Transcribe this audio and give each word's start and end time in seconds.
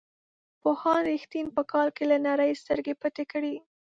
پوهاند 0.61 1.03
رښتین 1.11 1.47
په 1.55 1.61
کال 1.71 1.87
کې 1.95 2.03
له 2.11 2.17
نړۍ 2.27 2.51
سترګې 2.61 2.93
پټې 3.01 3.25
کړې. 3.31 3.55